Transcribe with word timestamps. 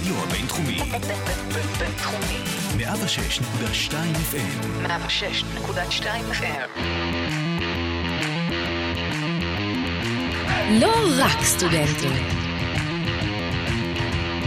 הרדיו 0.00 0.22
הבינתחומי. 0.24 0.78
בינתחומי. 1.78 2.38
106.2 2.78 3.92
FM. 4.32 4.86
106.2 4.86 6.04
FM. 6.32 6.80
לא 10.70 10.92
רק 11.18 11.42
סטודנטים. 11.42 12.12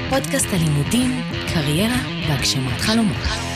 פודקאסט 0.09 0.47
הלימודים, 0.53 1.21
קריירה 1.53 1.97
והגשמת 2.27 2.81
חלומות. 2.81 3.52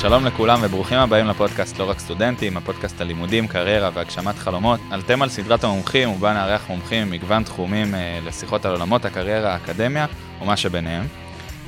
שלום 0.00 0.26
לכולם 0.26 0.60
וברוכים 0.62 0.98
הבאים 0.98 1.26
לפודקאסט 1.26 1.78
לא 1.78 1.90
רק 1.90 1.98
סטודנטים, 1.98 2.56
הפודקאסט 2.56 3.00
הלימודים, 3.00 3.48
קריירה 3.48 3.90
והגשמת 3.94 4.34
חלומות. 4.34 4.80
עלתם 4.90 5.22
על 5.22 5.28
סדרת 5.28 5.64
המומחים 5.64 6.08
ובה 6.08 6.34
נארח 6.34 6.68
מומחים 6.68 7.06
ממגוון 7.06 7.42
תחומים 7.42 7.94
אה, 7.94 8.18
לשיחות 8.24 8.64
על 8.64 8.72
עולמות 8.72 9.04
הקריירה, 9.04 9.52
האקדמיה 9.52 10.06
ומה 10.42 10.56
שביניהם. 10.56 11.06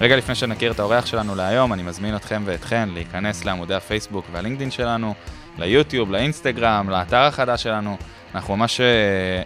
רגע 0.01 0.17
לפני 0.17 0.35
שנכיר 0.35 0.73
את 0.73 0.81
האורח 0.81 1.07
שלנו 1.07 1.35
להיום, 1.35 1.73
אני 1.73 1.83
מזמין 1.83 2.17
אתכם 2.17 2.43
ואתכן 2.45 2.89
להיכנס 2.89 3.45
לעמודי 3.45 3.75
הפייסבוק 3.75 4.25
והלינקדאין 4.33 4.71
שלנו, 4.71 5.15
ליוטיוב, 5.59 6.11
לאינסטגרם, 6.11 6.91
לאתר 6.91 7.23
החדש 7.23 7.63
שלנו. 7.63 7.97
אנחנו 8.35 8.57
ממש 8.57 8.81
אה, 8.81 8.87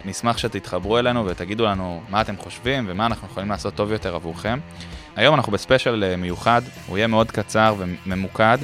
נשמח 0.05 0.37
שתתחברו 0.37 0.99
אלינו 0.99 1.25
ותגידו 1.25 1.65
לנו 1.65 2.01
מה 2.09 2.21
אתם 2.21 2.37
חושבים 2.37 2.85
ומה 2.87 3.05
אנחנו 3.05 3.27
יכולים 3.27 3.49
לעשות 3.49 3.75
טוב 3.75 3.91
יותר 3.91 4.15
עבורכם. 4.15 4.59
היום 5.15 5.35
אנחנו 5.35 5.51
בספיישל 5.51 6.03
אה, 6.03 6.15
מיוחד, 6.15 6.61
הוא 6.87 6.97
יהיה 6.97 7.07
מאוד 7.07 7.31
קצר 7.31 7.75
וממוקד. 7.77 8.57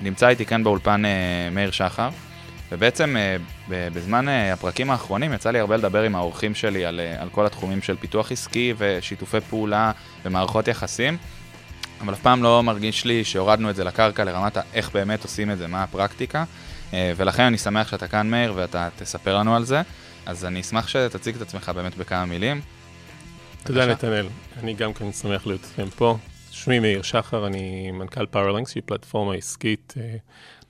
נמצא 0.00 0.28
איתי 0.28 0.46
כאן 0.46 0.64
באולפן 0.64 1.04
אה, 1.04 1.10
מאיר 1.50 1.70
שחר, 1.70 2.08
ובעצם 2.72 3.16
אה, 3.16 3.36
בזמן 3.68 4.28
הפרקים 4.28 4.90
האחרונים 4.90 5.32
יצא 5.32 5.50
לי 5.50 5.58
הרבה 5.58 5.76
לדבר 5.76 6.02
עם 6.02 6.14
האורחים 6.14 6.54
שלי 6.54 6.84
על, 6.84 7.00
על 7.18 7.28
כל 7.28 7.46
התחומים 7.46 7.82
של 7.82 7.96
פיתוח 7.96 8.32
עסקי 8.32 8.74
ושיתופי 8.78 9.40
פעולה 9.40 9.92
ומערכות 10.24 10.68
יחסים, 10.68 11.16
אבל 12.00 12.14
אף 12.14 12.20
פעם 12.20 12.42
לא 12.42 12.62
מרגיש 12.62 13.04
לי 13.04 13.24
שהורדנו 13.24 13.70
את 13.70 13.76
זה 13.76 13.84
לקרקע 13.84 14.24
לרמת 14.24 14.58
איך 14.74 14.90
באמת 14.94 15.22
עושים 15.22 15.50
את 15.50 15.58
זה, 15.58 15.66
מה 15.66 15.82
הפרקטיקה, 15.82 16.44
ולכן 16.92 17.42
אני 17.42 17.58
שמח 17.58 17.88
שאתה 17.88 18.08
כאן 18.08 18.30
מאיר 18.30 18.52
ואתה 18.56 18.88
תספר 18.96 19.38
לנו 19.38 19.56
על 19.56 19.64
זה, 19.64 19.82
אז 20.26 20.44
אני 20.44 20.60
אשמח 20.60 20.88
שתציג 20.88 21.36
את 21.36 21.42
עצמך 21.42 21.72
באמת 21.74 21.96
בכמה 21.96 22.24
מילים. 22.24 22.60
תודה. 23.66 23.86
נתנאל, 23.86 24.26
אני 24.56 24.74
גם 24.74 24.94
כן 24.94 25.12
שמח 25.12 25.46
להיות 25.46 25.60
איתכם 25.64 25.90
פה. 25.90 26.16
שמי 26.50 26.78
מאיר 26.78 27.02
שחר, 27.02 27.46
אני 27.46 27.90
מנכ"ל 27.90 28.26
Powerlinx, 28.26 28.70
שהיא 28.70 28.82
פלטפורמה 28.86 29.34
עסקית 29.34 29.94
אה, 29.96 30.16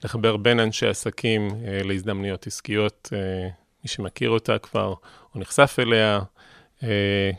לחבר 0.04 0.36
בין 0.36 0.60
אנשי 0.60 0.86
עסקים 0.86 1.48
אה, 1.50 1.80
להזדמנויות 1.84 2.46
עסקיות. 2.46 3.08
אה, 3.12 3.48
מי 3.84 3.88
שמכיר 3.88 4.30
אותה 4.30 4.58
כבר 4.58 4.94
או 5.34 5.40
נחשף 5.40 5.76
אליה, 5.78 6.20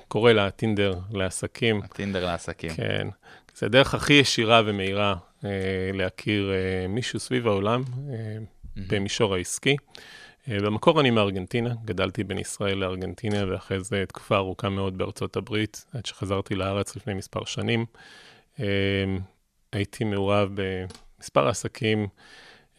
קורא 0.07 0.31
לה 0.31 0.51
טינדר 0.51 0.95
לעסקים. 1.11 1.81
הטינדר 1.83 2.25
לעסקים. 2.25 2.69
כן, 2.75 3.07
זה 3.55 3.65
הדרך 3.65 3.93
הכי 3.93 4.13
ישירה 4.13 4.61
ומהירה 4.65 5.15
להכיר 5.93 6.51
מישהו 6.89 7.19
סביב 7.19 7.47
העולם 7.47 7.83
אה, 8.09 8.37
במישור 8.89 9.35
העסקי. 9.35 9.75
אה, 10.49 10.59
במקור 10.59 10.99
אני 10.99 11.09
מארגנטינה, 11.09 11.73
גדלתי 11.85 12.23
בין 12.23 12.37
ישראל 12.37 12.77
לארגנטינה, 12.77 13.51
ואחרי 13.51 13.83
זה 13.83 14.03
תקופה 14.07 14.35
ארוכה 14.35 14.69
מאוד 14.69 14.97
בארצות 14.97 15.35
הברית, 15.35 15.85
עד 15.93 16.05
שחזרתי 16.05 16.55
לארץ 16.55 16.95
לפני 16.95 17.13
מספר 17.13 17.45
שנים. 17.45 17.85
אה, 18.59 18.65
הייתי 19.73 20.03
מעורב 20.03 20.49
במספר 20.53 21.47
עסקים 21.47 22.07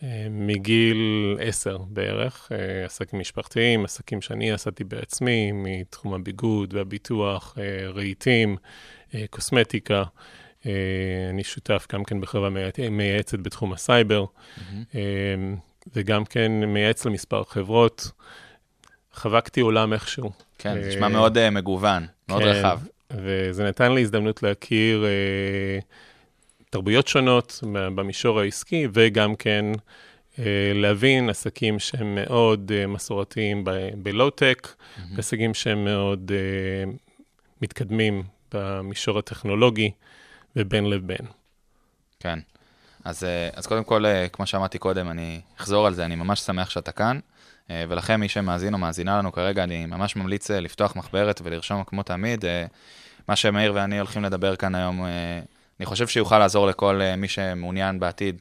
אה, 0.03 0.27
מגיל 0.31 1.37
עשר 1.41 1.79
בערך, 1.79 2.53
עסקים 2.85 3.21
משפחתיים, 3.21 3.85
עסקים 3.85 4.23
שאני 4.23 4.53
עשיתי 4.53 4.85
בעצמי, 4.85 5.53
מתחום 5.53 6.15
הביגוד 6.15 6.75
והביטוח, 6.75 7.59
רהיטים, 7.95 8.57
קוסמטיקה. 9.31 10.03
אני 11.31 11.45
שותף 11.45 11.87
גם 11.93 12.05
כן 12.05 12.21
בחברה 12.21 12.51
מייע- 12.51 12.91
מייעצת 12.91 13.39
בתחום 13.39 13.73
הסייבר. 13.73 14.25
אה, 14.95 15.01
וגם 15.95 16.25
כן 16.25 16.53
מייעץ 16.53 17.05
למספר 17.05 17.45
חברות. 17.45 18.11
חבקתי 19.13 19.61
עולם 19.61 19.93
איכשהו. 19.93 20.31
כן, 20.59 20.75
זה 20.75 20.83
אה, 20.83 20.89
נשמע 20.89 21.09
מאוד 21.09 21.39
אה, 21.39 21.51
מגוון, 21.51 22.07
מאוד 22.29 22.43
כן, 22.43 22.49
רחב. 22.49 22.81
וזה 23.11 23.65
נתן 23.65 23.93
לי 23.93 24.01
הזדמנות 24.01 24.43
להכיר 24.43 25.05
אה, 25.05 25.79
תרבויות 26.71 27.09
שונות 27.09 27.61
במישור 27.73 28.41
העסקי, 28.41 28.89
וגם 28.93 29.37
כן 29.37 29.65
להבין 30.75 31.31
עסקים 31.31 31.79
שהם 31.79 32.15
מאוד 32.15 32.73
מסורתיים 32.89 33.65
בלואו-טק, 33.95 34.69
עסקים 35.19 35.55
שהם 35.55 35.85
מאוד 35.85 36.33
מתקדמים 37.63 38.23
במישור 38.55 39.19
הטכנולוגי 39.19 39.91
ובין 40.57 40.91
לבין. 40.91 41.27
כן. 42.21 42.39
אז, 43.05 43.25
אה, 43.25 43.49
אז 43.55 43.67
קודם 43.67 43.85
כל, 43.85 44.07
אה, 44.07 44.29
כמו 44.29 44.47
שאמרתי 44.47 44.79
קודם, 44.79 45.11
אני 45.11 45.41
אחזור 45.61 45.87
על 45.87 45.95
זה, 45.95 46.05
אני 46.05 46.15
ממש 46.15 46.41
שמח 46.41 46.71
שאתה 46.71 46.93
כאן, 46.93 47.19
אה, 47.71 47.85
ולכם, 47.89 48.21
מי 48.21 48.29
שמאזין 48.29 48.75
או 48.75 48.79
מאזינה 48.79 49.19
לנו 49.19 49.33
כרגע, 49.33 49.63
אני 49.63 49.87
ממש 49.87 50.17
ממליץ 50.17 50.51
לפתוח 50.51 50.97
מחברת 50.97 51.41
ולרשום 51.45 51.85
כמו 51.85 52.03
תמיד. 52.03 52.45
מה 53.29 53.37
שמאיר 53.37 53.73
ואני 53.75 53.99
הולכים 53.99 54.25
לדבר 54.25 54.57
כאן 54.57 54.75
היום, 54.75 55.05
אני 55.81 55.87
חושב 55.87 56.09
שיוכל 56.09 56.39
לעזור 56.39 56.67
לכל 56.67 57.01
מי 57.17 57.29
שמעוניין 57.29 58.01
בעתיד, 58.01 58.41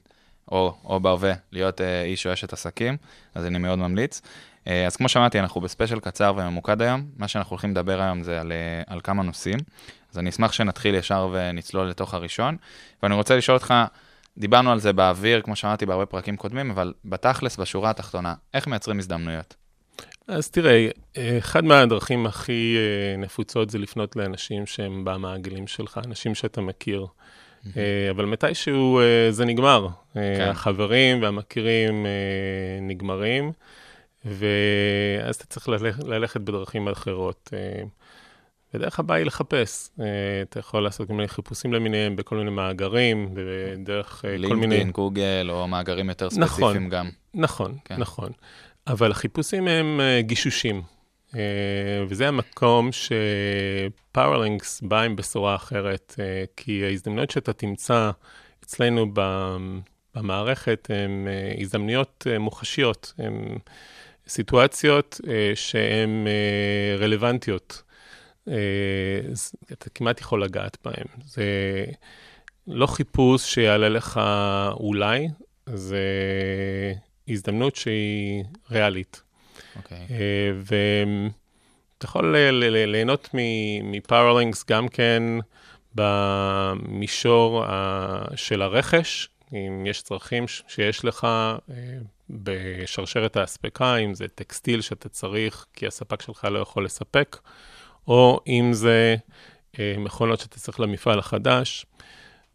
או, 0.52 0.74
או 0.86 1.00
בהווה, 1.00 1.34
להיות 1.52 1.82
איש 1.82 2.28
או 2.28 2.34
אשת 2.34 2.54
עסקים, 2.54 2.98
אז 3.36 3.46
אני 3.46 3.58
מאוד 3.58 3.80
ממליץ. 3.80 4.22
אז 4.66 4.96
כמו 4.96 5.10
שאמרתי, 5.10 5.40
אנחנו 5.40 5.62
בספיישל 5.62 6.00
קצר 6.00 6.34
וממוקד 6.38 6.82
היום. 6.82 7.06
מה 7.18 7.28
שאנחנו 7.28 7.50
הולכים 7.50 7.72
לדבר 7.72 8.02
היום 8.02 8.24
זה 8.24 8.42
על, 8.42 8.52
על 8.88 9.00
כמה 9.04 9.24
נושאים. 9.24 9.60
אז 10.12 10.20
אני 10.20 10.30
אשמח 10.30 10.52
שנתחיל 10.52 10.96
ישר 10.96 11.30
ונצלול 11.32 11.88
לתוך 11.88 12.14
הראשון. 12.14 12.58
ואני 13.04 13.16
רוצה 13.16 13.36
לשאול 13.36 13.58
אותך, 13.58 13.74
דיברנו 14.38 14.72
על 14.72 14.80
זה 14.80 14.94
באוויר, 14.94 15.42
כמו 15.42 15.56
שאמרתי 15.56 15.86
בהרבה 15.86 16.06
פרקים 16.06 16.38
קודמים, 16.38 16.72
אבל 16.72 16.94
בתכלס, 17.06 17.58
בשורה 17.58 17.90
התחתונה, 17.90 18.34
איך 18.54 18.68
מייצרים 18.68 19.00
הזדמנויות? 19.00 19.56
אז 20.28 20.50
תראה, 20.50 20.88
אחד 21.38 21.64
מהדרכים 21.64 22.26
הכי 22.26 22.76
אה, 22.78 23.18
נפוצות 23.18 23.70
זה 23.70 23.78
לפנות 23.78 24.16
לאנשים 24.16 24.66
שהם 24.66 25.06
במעגלים 25.06 25.68
שלך, 25.68 26.00
אנשים 26.06 26.36
שאתה 26.36 26.62
מכיר. 26.62 27.06
אה, 27.78 28.08
אבל 28.10 28.26
מתישהו 28.26 29.00
אה, 29.00 29.32
זה 29.32 29.46
נגמר. 29.46 29.88
כן. 30.14 30.48
החברים 30.50 31.22
והמכירים 31.22 32.06
נגמרים, 32.82 33.52
ואז 34.26 35.36
אתה 35.36 35.46
צריך 35.46 35.70
ללכת 36.06 36.42
בדרכים 36.42 36.88
אחרות. 36.88 37.54
אה, 38.74 38.80
ודרך 38.80 39.00
הבאה 39.00 39.18
היא 39.18 39.26
לחפש. 39.26 39.90
אה, 40.00 40.06
אתה 40.42 40.60
יכול 40.60 40.84
לעשות 40.84 41.08
כל 41.08 41.14
מיני 41.14 41.28
חיפושים 41.28 41.74
למיניהם 41.74 42.16
בכל 42.16 42.36
מיני 42.36 42.50
מאגרים, 42.50 43.30
ודרך 43.34 44.26
אה, 44.26 44.30
כל 44.32 44.56
מיני... 44.56 44.68
לינקדאין, 44.68 44.92
גוגל, 44.92 45.48
או 45.50 45.68
מאגרים 45.68 46.10
יותר 46.10 46.26
נכון. 46.26 46.48
ספציפיים 46.48 46.90
גם. 46.90 47.10
נכון, 47.34 47.78
כן. 47.86 47.96
נכון. 47.98 48.32
אבל 48.88 49.12
החיפושים 49.12 49.68
הם 49.68 50.00
uh, 50.00 50.22
גישושים, 50.22 50.82
וזה 52.10 52.28
המקום 52.28 52.90
שפאורלינקס 54.12 54.82
בא 54.82 55.02
עם 55.02 55.16
בשורה 55.16 55.56
אחרת, 55.56 56.16
כי 56.58 56.86
ההזדמנויות 56.86 57.32
שאתה 57.32 57.54
תמצא 57.54 58.12
אצלנו 58.64 59.06
במערכת 60.16 60.88
הן 60.94 61.28
הזדמנויות 61.62 62.28
מוחשיות, 62.40 63.14
הן 63.18 63.58
סיטואציות 64.28 65.22
שהן 65.56 66.28
רלוונטיות. 67.00 67.84
אז 69.32 69.52
אתה 69.72 69.90
כמעט 69.90 70.22
יכול 70.22 70.44
לגעת 70.44 70.78
בהן. 70.86 71.06
זה 71.26 71.46
לא 72.68 72.88
חיפוש 72.88 73.54
שיעלה 73.54 73.90
לך 73.90 74.22
אולי, 74.72 75.28
זה 75.66 76.04
הזדמנות 77.28 77.76
שהיא 77.76 78.44
ריאלית. 78.72 79.22
אוקיי. 79.76 79.98
אה, 80.10 80.52
ואתה 80.56 82.06
יכול 82.06 82.38
ליהנות 82.38 83.30
מפאורלינקס 83.84 84.66
גם 84.70 84.88
כן 84.88 85.24
במישור 85.96 87.66
ה- 87.66 88.26
של 88.36 88.62
הרכש, 88.62 89.30
אם 89.54 89.86
יש 89.86 90.02
צרכים 90.02 90.46
שיש 90.48 91.06
לך 91.06 91.24
אה, 91.24 91.64
בשרשרת 92.30 93.38
האספקה, 93.38 93.96
אם 93.96 94.14
זה 94.14 94.28
טקסטיל 94.28 94.82
שאתה 94.82 95.10
צריך 95.10 95.66
כי 95.74 95.88
הספק 95.88 96.22
שלך 96.22 96.46
לא 96.46 96.60
יכול 96.60 96.86
לספק, 96.86 97.38
או 98.08 98.40
אם 98.48 98.74
זה 98.74 99.16
אה, 99.80 99.96
מכונות 99.98 100.40
שאתה 100.40 100.60
צריך 100.60 100.80
למפעל 100.80 101.20
החדש, 101.20 101.86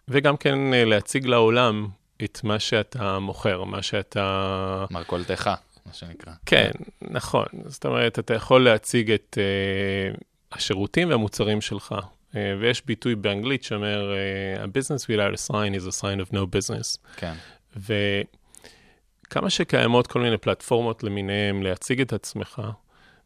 וגם 0.08 0.36
כן 0.36 0.74
אה, 0.74 0.84
להציג 0.84 1.26
לעולם 1.26 1.88
את 2.24 2.40
מה 2.44 2.58
שאתה 2.58 3.18
מוכר, 3.18 3.64
מה 3.64 3.82
שאתה... 3.82 4.84
מרכולתך, 4.90 5.50
מה 5.86 5.92
שנקרא. 5.92 6.32
כן, 6.46 6.70
נכון. 7.00 7.46
זאת 7.66 7.86
אומרת, 7.86 8.18
אתה 8.18 8.34
יכול 8.34 8.64
להציג 8.64 9.10
את 9.10 9.38
uh, 9.38 10.20
השירותים 10.52 11.10
והמוצרים 11.10 11.60
שלך. 11.60 11.94
Uh, 12.32 12.34
ויש 12.60 12.86
ביטוי 12.86 13.14
באנגלית 13.14 13.64
שאומר, 13.64 14.12
uh, 14.60 14.64
a 14.64 14.66
business 14.66 15.04
without 15.04 15.34
a 15.34 15.50
sign 15.50 15.74
is 15.80 15.86
a 15.86 16.02
sign 16.02 16.30
of 16.30 16.34
no 16.34 16.40
business. 16.56 16.98
כן. 17.16 17.34
וכמה 17.76 19.50
שקיימות 19.50 20.06
כל 20.06 20.20
מיני 20.20 20.38
פלטפורמות 20.38 21.02
למיניהם 21.02 21.62
להציג 21.62 22.00
את 22.00 22.12
עצמך, 22.12 22.62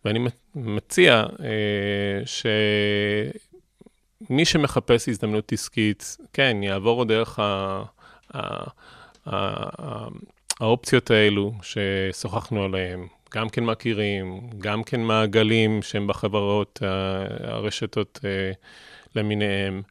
ואני 0.06 0.18
מציע 0.54 1.24
uh, 1.24 1.40
מי 4.30 4.44
שמחפש 4.44 5.08
הזדמנות 5.08 5.52
עסקית, 5.52 6.16
כן, 6.32 6.56
יעבור 6.62 7.04
דרך 7.04 7.38
ה... 7.38 7.82
האופציות 10.60 11.10
האלו 11.10 11.52
ששוחחנו 11.62 12.64
עליהן, 12.64 13.06
גם 13.34 13.48
כן 13.48 13.64
מכירים, 13.64 14.50
גם 14.58 14.84
כן 14.84 15.00
מעגלים 15.00 15.82
שהם 15.82 16.06
בחברות, 16.06 16.82
ה- 16.82 17.24
הרשתות 17.40 18.20
אה, 18.24 18.52
למיניהם, 19.14 19.82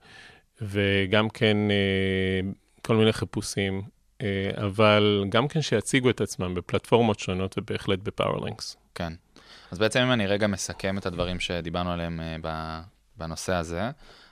וגם 0.61 1.29
כן 1.29 1.57
אה, 1.71 2.49
כל 2.81 2.95
מיני 2.95 3.13
חיפושים, 3.13 3.81
אה, 4.21 4.51
אבל 4.55 5.25
גם 5.29 5.47
כן 5.47 5.61
שיציגו 5.61 6.09
את 6.09 6.21
עצמם 6.21 6.53
בפלטפורמות 6.53 7.19
שונות 7.19 7.57
ובהחלט 7.57 7.99
בפאורלינקס. 7.99 8.77
כן. 8.95 9.13
אז 9.71 9.79
בעצם 9.79 9.99
אם 9.99 10.11
אני 10.11 10.27
רגע 10.27 10.47
מסכם 10.47 10.97
את 10.97 11.05
הדברים 11.05 11.39
שדיברנו 11.39 11.91
עליהם 11.91 12.19
אה, 12.45 12.79
בנושא 13.17 13.53
הזה, 13.53 13.89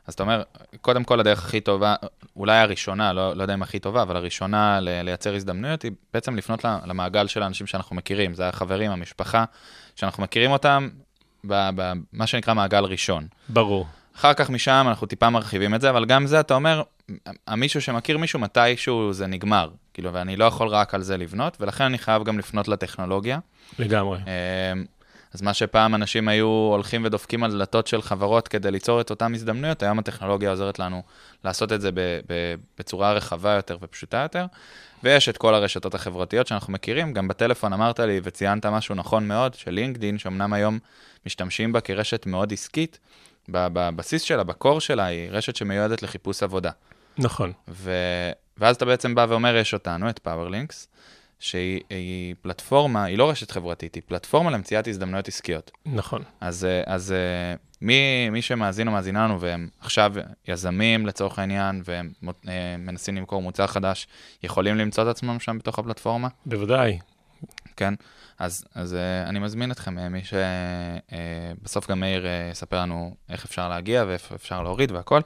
אז 0.08 0.14
אתה 0.14 0.24
אומר, 0.24 0.44
קודם 0.82 1.04
כל 1.04 1.20
הדרך 1.20 1.46
הכי 1.46 1.62
טובה, 1.62 1.96
אולי 2.36 2.58
הראשונה, 2.58 3.14
לא, 3.14 3.36
לא 3.36 3.42
יודע 3.42 3.54
אם 3.54 3.62
הכי 3.62 3.80
טובה, 3.80 4.02
אבל 4.02 4.16
הראשונה 4.16 4.80
ל- 4.80 5.02
לייצר 5.02 5.36
הזדמנויות 5.36 5.82
היא 5.82 5.92
בעצם 6.14 6.36
לפנות 6.36 6.66
למעגל 6.86 7.28
של 7.28 7.44
האנשים 7.44 7.68
שאנחנו 7.68 7.96
מכירים, 7.96 8.34
זה 8.34 8.48
החברים, 8.48 8.92
המשפחה, 8.92 9.46
שאנחנו 9.96 10.24
מכירים 10.24 10.52
אותם 10.52 10.90
במה 11.44 12.28
שנקרא 12.28 12.54
מעגל 12.54 12.84
ראשון. 12.84 13.28
ברור. 13.50 13.88
אחר 14.16 14.34
כך 14.34 14.50
משם 14.50 14.86
אנחנו 14.88 15.08
טיפה 15.08 15.30
מרחיבים 15.30 15.76
את 15.76 15.82
זה, 15.82 15.90
אבל 15.90 16.06
גם 16.06 16.26
זה, 16.28 16.40
אתה 16.40 16.54
אומר, 16.54 16.82
המישהו 17.48 17.82
שמכיר 17.82 18.18
מישהו, 18.18 18.40
מתישהו 18.40 19.14
זה 19.14 19.28
נגמר. 19.28 19.70
כאילו, 19.94 20.14
ואני 20.14 20.36
לא 20.36 20.46
יכול 20.46 20.68
רק 20.68 20.94
על 20.94 21.02
זה 21.02 21.18
לבנות, 21.18 21.58
ולכן 21.60 21.84
אני 21.84 21.98
חייב 21.98 22.24
גם 22.24 22.40
לפנות 22.40 22.68
לטכנולוגיה. 22.68 23.40
לגמרי. 23.80 24.18
אז 25.34 25.42
מה 25.42 25.54
שפעם 25.54 25.96
אנשים 25.96 26.28
היו 26.28 26.48
הולכים 26.48 27.06
ודופקים 27.06 27.44
על 27.44 27.52
דלתות 27.52 27.88
של 27.88 28.02
חברות 28.02 28.48
כדי 28.48 28.72
ליצור 28.72 29.02
את 29.02 29.10
אותן 29.10 29.34
הזדמנויות, 29.36 29.84
היום 29.84 30.00
הטכנולוגיה 30.00 30.50
עוזרת 30.50 30.80
לנו 30.80 31.04
לעשות 31.44 31.72
את 31.72 31.82
זה 31.82 31.90
בצורה 32.80 33.14
רחבה 33.14 33.52
יותר 33.52 33.78
ופשוטה 33.82 34.18
יותר. 34.18 34.46
ויש 35.04 35.30
את 35.30 35.38
כל 35.38 35.56
הרשתות 35.56 35.96
החברתיות 35.96 36.48
שאנחנו 36.48 36.74
מכירים, 36.74 37.14
גם 37.14 37.28
בטלפון 37.28 37.74
אמרת 37.74 38.00
לי 38.00 38.20
וציינת 38.24 38.66
משהו 38.66 38.96
נכון 38.96 39.28
מאוד, 39.28 39.54
של 39.54 39.72
לינקדין, 39.72 40.18
שאומנם 40.18 40.54
היום 40.54 40.80
משתמשים 41.26 41.74
בה 41.74 41.82
כרשת 41.82 42.26
מאוד 42.26 42.54
עסקית, 42.54 43.00
בבסיס 43.50 44.22
שלה, 44.22 44.44
ב 44.44 44.51
core 44.51 44.81
שלה, 44.82 45.06
היא 45.06 45.30
רשת 45.32 45.56
שמיועדת 45.56 46.04
לחיפוש 46.04 46.44
עבודה. 46.44 46.72
נכון. 47.18 47.52
ו... 47.68 47.92
ואז 48.58 48.76
אתה 48.76 48.86
בעצם 48.86 49.16
בא 49.16 49.26
ואומר, 49.30 49.56
יש 49.56 49.74
אותנו, 49.74 50.10
את 50.10 50.20
Powerlinx, 50.20 50.88
שהיא 51.44 51.81
היא 51.90 52.36
פלטפורמה, 52.42 53.04
היא 53.04 53.18
לא 53.18 53.30
רשת 53.30 53.51
חברתית, 53.51 53.95
היא 53.95 54.04
פלטפורמה 54.06 54.51
למציאת 54.51 54.88
הזדמנויות 54.88 55.28
עסקיות. 55.28 55.72
נכון. 55.86 56.24
אז, 56.42 56.66
אה, 56.66 56.84
אז 56.86 57.12
אה, 57.12 57.56
מי, 57.81 58.30
מי 58.30 58.42
שמאזין 58.42 58.88
או 58.88 58.94
מאזינה 58.94 59.24
לנו, 59.24 59.42
והם 59.42 59.68
עכשיו 59.80 60.13
יזמים 60.48 61.06
לצורך 61.06 61.40
העניין, 61.40 61.81
והם 61.86 62.12
אה, 62.48 62.75
מנסים 62.78 63.16
למכור 63.16 63.42
מוצר 63.42 63.68
חדש, 63.68 64.07
יכולים 64.44 64.75
למצוא 64.75 65.04
את 65.04 65.07
עצמם 65.07 65.40
שם 65.40 65.57
בתוך 65.57 65.80
הפלטפורמה, 65.80 66.28
בוודאי. 66.45 67.00
כן? 67.75 67.94
אז, 68.39 68.66
אז 68.75 68.98
אני 69.25 69.39
מזמין 69.39 69.72
אתכם, 69.72 70.12
מי 70.12 70.22
שבסוף 71.62 71.89
גם 71.89 72.00
מאיר 72.00 72.25
יספר 72.51 72.81
לנו 72.81 73.16
איך 73.30 73.46
אפשר 73.46 73.69
להגיע 73.69 74.04
ואיפה 74.07 74.36
אפשר 74.36 74.63
להוריד 74.63 74.92
והכל, 74.92 75.19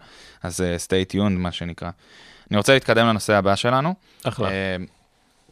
אז 0.43 0.63
stay 0.87 1.13
tuned, 1.13 1.37
מה 1.37 1.51
שנקרא. 1.51 1.89
אני 2.51 2.57
רוצה 2.57 2.73
להתקדם 2.73 3.07
לנושא 3.07 3.33
הבא 3.33 3.55
שלנו. 3.55 3.93
אחלה. 4.23 4.49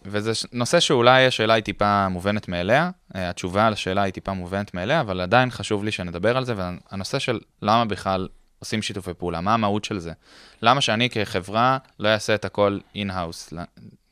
וזה 0.05 0.31
נושא 0.53 0.79
שאולי 0.79 1.25
השאלה 1.25 1.53
היא 1.53 1.63
טיפה 1.63 2.09
מובנת 2.09 2.47
מאליה, 2.47 2.89
אה, 3.15 3.29
התשובה 3.29 3.67
על 3.67 3.73
השאלה 3.73 4.01
היא 4.01 4.13
טיפה 4.13 4.33
מובנת 4.33 4.73
מאליה, 4.73 5.01
אבל 5.01 5.21
עדיין 5.21 5.51
חשוב 5.51 5.83
לי 5.83 5.91
שנדבר 5.91 6.37
על 6.37 6.45
זה, 6.45 6.53
והנושא 6.57 7.19
של 7.19 7.39
למה 7.61 7.85
בכלל 7.85 8.27
עושים 8.59 8.81
שיתופי 8.81 9.13
פעולה, 9.13 9.41
מה 9.41 9.53
המהות 9.53 9.85
של 9.85 9.99
זה? 9.99 10.11
למה 10.61 10.81
שאני 10.81 11.09
כחברה 11.09 11.77
לא 11.99 12.09
אעשה 12.09 12.35
את 12.35 12.45
הכל 12.45 12.79
in-house? 12.95 13.53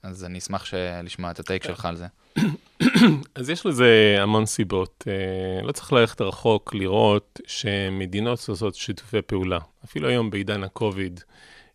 אז 0.04 0.26
אני 0.26 0.38
אשמח 0.38 0.74
לשמוע 1.04 1.32
את 1.32 1.40
ה 1.40 1.45
take 1.45 1.64
שלך 1.64 1.86
על 1.86 1.96
זה. 1.96 2.08
אז 3.36 3.50
יש 3.50 3.66
לזה 3.66 4.18
המון 4.20 4.46
סיבות. 4.46 5.04
אה, 5.08 5.62
לא 5.68 5.72
צריך 5.72 5.94
ללכת 5.94 6.22
רחוק 6.22 6.76
לראות 6.76 7.40
שמדינות 7.48 8.46
עושות 8.50 8.76
שיתופי 8.76 9.22
פעולה. 9.22 9.60
אפילו 9.86 10.10
היום 10.10 10.30
בעידן 10.30 10.64
אה, 10.64 10.70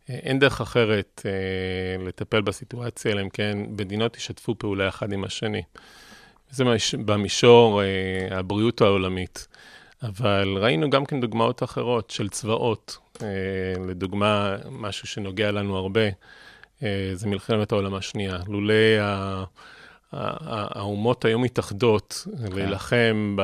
אין 0.09 0.39
דרך 0.39 0.61
אחרת 0.61 1.23
אה, 1.27 2.05
לטפל 2.07 2.41
בסיטואציה, 2.41 3.13
אלא 3.13 3.21
אם 3.21 3.29
כן 3.29 3.59
מדינות 3.69 4.17
ישתפו 4.17 4.55
פעולה 4.59 4.89
אחד 4.89 5.13
עם 5.13 5.25
השני. 5.25 5.63
זה 6.51 6.65
במישור 7.05 7.83
אה, 7.83 8.39
הבריאות 8.39 8.81
העולמית. 8.81 9.49
אבל 10.03 10.59
ראינו 10.61 10.91
גם 10.91 11.07
כן 11.07 11.21
דוגמאות 11.21 11.63
אחרות 11.63 12.11
של 12.11 12.29
צבאות. 12.29 12.99
אה, 13.23 13.27
לדוגמה, 13.89 14.57
משהו 14.71 15.09
שנוגע 15.09 15.51
לנו 15.51 15.77
הרבה, 15.77 16.09
אה, 16.83 17.11
זה 17.15 17.27
מלחמת 17.27 17.73
העולם 17.73 17.95
השנייה. 17.95 18.39
לולא 18.49 18.75
ה... 19.01 19.45
האומות 20.13 21.25
היו 21.25 21.39
מתאחדות 21.39 22.27
להילחם 22.55 23.37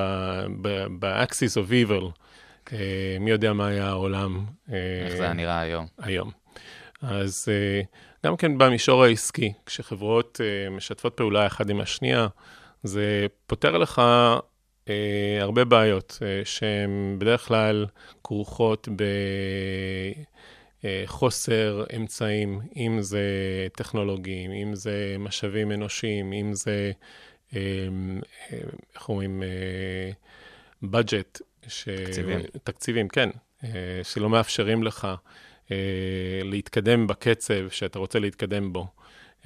ב-axis 1.00 1.54
of 1.54 1.70
evil, 1.70 2.04
אה, 2.72 3.16
מי 3.20 3.30
יודע 3.30 3.52
מה 3.52 3.66
היה 3.66 3.88
העולם 3.88 4.44
אה, 4.72 4.76
איך 5.06 5.16
זה 5.16 5.22
היה 5.24 5.32
נראה 5.32 5.60
היום? 5.60 5.86
היום. 5.98 6.30
אז 7.04 7.48
אה, 7.48 7.82
גם 8.26 8.36
כן 8.36 8.58
במישור 8.58 9.04
העסקי, 9.04 9.52
כשחברות 9.66 10.40
אה, 10.44 10.70
משתפות 10.70 11.16
פעולה 11.16 11.46
אחד 11.46 11.70
עם 11.70 11.80
השנייה, 11.80 12.26
זה 12.82 13.26
פותר 13.46 13.78
לך 13.78 14.02
אה, 14.88 15.38
הרבה 15.40 15.64
בעיות 15.64 16.18
אה, 16.22 16.44
שהן 16.44 17.16
בדרך 17.18 17.46
כלל 17.46 17.86
כרוכות 18.24 18.88
בחוסר 20.82 21.84
אמצעים, 21.96 22.60
אם 22.76 22.98
זה 23.00 23.26
טכנולוגיים, 23.76 24.50
אם 24.50 24.74
זה 24.74 25.16
משאבים 25.18 25.72
אנושיים, 25.72 26.32
אם 26.32 26.54
זה, 26.54 26.92
אה, 27.56 27.60
אה, 28.52 28.58
איך 28.94 29.08
אומרים, 29.08 29.42
budget. 30.84 31.40
ש... 31.68 31.88
תקציבים. 32.06 32.40
תקציבים, 32.64 33.08
כן, 33.08 33.30
אה, 33.64 34.00
שלא 34.02 34.30
מאפשרים 34.30 34.82
לך 34.82 35.08
להתקדם 36.44 37.06
בקצב 37.06 37.68
שאתה 37.70 37.98
רוצה 37.98 38.18
להתקדם 38.18 38.72
בו. 38.72 38.86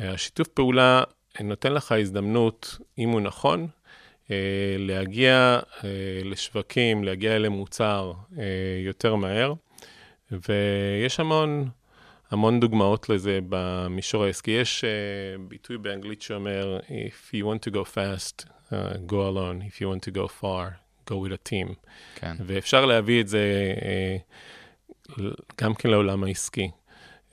אה, 0.00 0.10
השיתוף 0.10 0.48
פעולה 0.48 1.02
נותן 1.40 1.72
לך 1.72 1.92
הזדמנות, 1.92 2.78
אם 2.98 3.08
הוא 3.08 3.20
נכון, 3.20 3.68
אה, 4.30 4.36
להגיע 4.78 5.60
אה, 5.84 5.90
לשווקים, 6.24 7.04
להגיע 7.04 7.38
למוצר 7.38 8.12
אה, 8.38 8.44
יותר 8.84 9.14
מהר, 9.14 9.52
ויש 10.32 11.20
המון, 11.20 11.68
המון 12.30 12.60
דוגמאות 12.60 13.08
לזה 13.08 13.38
במישור 13.48 14.24
העסקי. 14.24 14.50
יש 14.50 14.84
uh, 14.84 15.40
ביטוי 15.48 15.78
באנגלית 15.78 16.22
שאומר, 16.22 16.78
If 16.88 17.34
you 17.34 17.44
want 17.44 17.70
to 17.70 17.74
go 17.74 17.84
fast, 17.84 18.44
uh, 18.44 18.72
go 19.06 19.14
alone. 19.14 19.62
If 19.62 19.80
you 19.80 19.88
want 19.88 20.02
to 20.02 20.10
go 20.10 20.28
far, 20.42 20.66
go 21.10 21.14
with 21.14 21.32
a 21.32 21.50
team. 21.50 21.74
כן. 22.14 22.36
ואפשר 22.46 22.84
להביא 22.84 23.20
את 23.20 23.28
זה 23.28 23.74
uh, 23.76 23.82
גם 25.60 25.74
כן 25.74 25.90
לעולם 25.90 26.24
העסקי. 26.24 26.70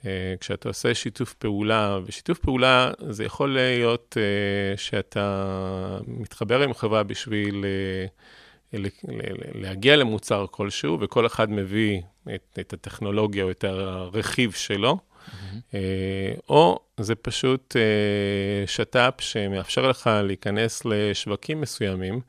Uh, 0.00 0.06
כשאתה 0.40 0.68
עושה 0.68 0.94
שיתוף 0.94 1.34
פעולה, 1.34 1.98
ושיתוף 2.06 2.38
פעולה 2.38 2.90
זה 3.08 3.24
יכול 3.24 3.54
להיות 3.54 4.16
uh, 4.16 4.80
שאתה 4.80 5.98
מתחבר 6.06 6.62
עם 6.62 6.74
חברה 6.74 7.02
בשביל 7.02 7.64
ל- 8.72 8.88
להגיע 9.54 9.96
למוצר 9.96 10.46
כלשהו, 10.50 10.98
וכל 11.00 11.26
אחד 11.26 11.50
מביא 11.50 12.00
את, 12.34 12.58
את 12.60 12.72
הטכנולוגיה 12.72 13.44
או 13.44 13.50
את 13.50 13.64
הרכיב 13.64 14.52
שלו, 14.52 14.98
אה, 15.74 16.34
או 16.48 16.78
זה 17.00 17.14
פשוט 17.14 17.76
אה, 17.76 18.66
שת"פ 18.66 19.20
שמאפשר 19.20 19.88
לך 19.88 20.10
להיכנס 20.22 20.82
לשווקים 20.84 21.60
מסוימים, 21.60 22.20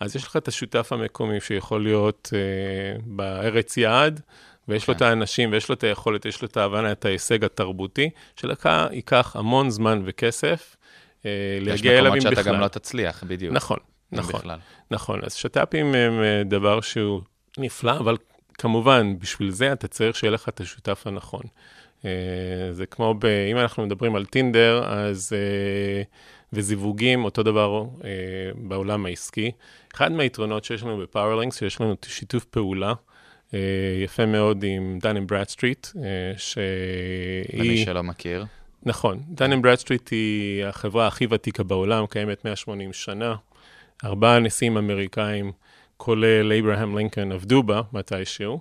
אז 0.00 0.16
יש 0.16 0.24
לך 0.24 0.36
את 0.36 0.48
השותף 0.48 0.92
המקומי 0.92 1.40
שיכול 1.40 1.82
להיות 1.82 2.30
אה, 2.34 3.00
בארץ 3.06 3.76
יעד, 3.76 4.20
ויש 4.68 4.88
לו 4.88 4.94
את 4.94 5.02
האנשים, 5.02 5.52
ויש 5.52 5.68
לו 5.68 5.74
את 5.74 5.84
היכולת, 5.84 6.24
יש 6.24 6.42
לו 6.42 6.48
את 6.48 6.56
ההבנה, 6.56 6.92
את 6.92 7.04
ההישג 7.04 7.44
התרבותי, 7.44 8.10
שלך 8.36 8.68
ייקח 8.92 9.36
המון 9.36 9.70
זמן 9.70 10.02
וכסף 10.04 10.76
אה, 11.26 11.30
יש 11.60 11.68
להגיע 11.68 11.98
אליו 11.98 12.12
אם 12.12 12.18
מקומות 12.18 12.32
בכלל. 12.32 12.44
שאתה 12.44 12.54
גם 12.54 12.60
לא 12.60 12.68
תצליח, 12.68 13.24
בדיוק. 13.26 13.54
נכון, 13.54 13.78
נכון. 14.12 14.40
בכלל. 14.40 14.58
נכון, 14.90 15.20
אז 15.24 15.34
שת"פים 15.34 15.94
הם 15.94 16.22
אה, 16.22 16.42
דבר 16.44 16.80
שהוא 16.80 17.20
נפלא, 17.58 17.92
אבל 17.92 18.16
כמובן, 18.54 19.18
בשביל 19.18 19.50
זה 19.50 19.72
אתה 19.72 19.88
צריך 19.88 20.16
שיהיה 20.16 20.30
לך 20.30 20.48
את 20.48 20.60
השותף 20.60 21.02
הנכון. 21.06 21.42
אה, 22.04 22.10
זה 22.72 22.86
כמו, 22.86 23.14
ב, 23.18 23.24
אם 23.24 23.58
אנחנו 23.58 23.86
מדברים 23.86 24.16
על 24.16 24.24
טינדר, 24.24 24.84
אז, 24.84 25.32
וזיווגים, 26.52 27.24
אותו 27.24 27.42
דבר 27.42 27.84
אה, 28.04 28.10
בעולם 28.54 29.06
העסקי. 29.06 29.50
אחד 29.94 30.12
מהיתרונות 30.12 30.64
שיש 30.64 30.82
לנו 30.82 30.98
ב 30.98 31.03
Powerlinx, 31.03 31.58
שיש 31.58 31.80
לנו 31.80 31.94
שיתוף 32.06 32.44
פעולה. 32.44 32.92
אה, 33.54 33.58
יפה 34.04 34.26
מאוד 34.26 34.64
עם 34.68 34.98
Dun & 35.02 35.26
Bradstreet, 35.26 35.86
שהיא... 36.36 36.64
למי 37.54 37.84
שלא 37.84 38.02
מכיר. 38.02 38.44
נכון, 38.82 39.22
Dun & 39.28 39.62
Bradstreet 39.62 40.10
היא 40.10 40.64
החברה 40.64 41.06
הכי 41.06 41.26
ותיקה 41.30 41.62
בעולם, 41.62 42.06
קיימת 42.06 42.44
180 42.44 42.92
שנה. 42.92 43.34
ארבעה 44.04 44.38
נשיאים 44.38 44.76
אמריקאים, 44.76 45.52
כולל 45.96 46.52
אברהם 46.52 46.98
לינקולן, 46.98 47.32
עבדו 47.32 47.62
בה 47.62 47.80
מתישהו. 47.92 48.60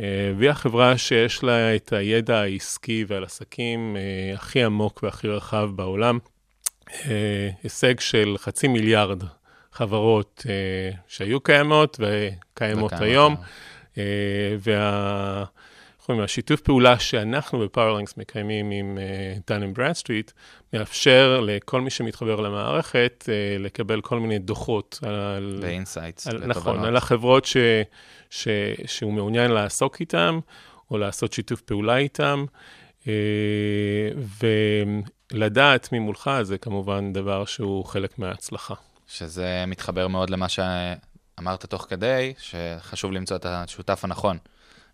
אה, 0.00 0.32
והיא 0.38 0.50
החברה 0.50 0.98
שיש 0.98 1.42
לה 1.44 1.76
את 1.76 1.92
הידע 1.92 2.40
העסקי 2.40 3.04
ועל 3.08 3.24
עסקים 3.24 3.96
אה, 3.96 4.34
הכי 4.34 4.62
עמוק 4.62 5.02
והכי 5.02 5.28
רחב 5.28 5.70
בעולם. 5.74 6.18
אה, 7.06 7.50
הישג 7.62 8.00
של 8.00 8.34
חצי 8.38 8.68
מיליארד 8.68 9.22
חברות 9.72 10.46
אה, 10.48 10.90
שהיו 11.08 11.40
קיימות 11.40 12.00
וקיימות 12.00 12.92
היום. 12.92 13.02
היום. 13.02 13.36
אה, 13.98 14.56
וה... 14.60 15.44
איך 15.98 16.08
אומרים, 16.08 16.24
השיתוף 16.24 16.60
פעולה 16.60 16.98
שאנחנו 16.98 17.58
ב 17.58 17.64
Powerlinx 17.64 18.16
מקיימים 18.16 18.70
עם 18.70 18.98
אה, 18.98 19.34
Dun 19.48 19.62
and 19.62 19.74
Bradstreet, 19.74 20.30
מאפשר 20.72 21.40
לכל 21.40 21.80
מי 21.80 21.90
שמתחבר 21.90 22.40
למערכת 22.40 23.24
אה, 23.28 23.58
לקבל 23.58 24.00
כל 24.00 24.20
מיני 24.20 24.38
דוחות. 24.38 24.98
על, 26.26 26.46
נכון, 26.46 26.84
על 26.84 26.96
החברות 26.96 27.44
ש, 27.44 27.56
ש, 28.30 28.48
שהוא 28.86 29.12
מעוניין 29.12 29.50
לעסוק 29.50 30.00
איתן, 30.00 30.38
או 30.90 30.98
לעשות 30.98 31.32
שיתוף 31.32 31.60
פעולה 31.60 31.96
איתן, 31.96 32.44
ולדעת 35.32 35.88
ממולך 35.92 36.30
זה 36.42 36.58
כמובן 36.58 37.12
דבר 37.12 37.44
שהוא 37.44 37.84
חלק 37.84 38.18
מההצלחה. 38.18 38.74
שזה 39.06 39.64
מתחבר 39.66 40.08
מאוד 40.08 40.30
למה 40.30 40.46
שאמרת 41.36 41.66
תוך 41.66 41.86
כדי, 41.88 42.34
שחשוב 42.38 43.12
למצוא 43.12 43.36
את 43.36 43.46
השותף 43.46 44.04
הנכון. 44.04 44.38